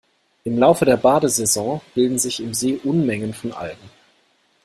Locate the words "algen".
3.51-3.91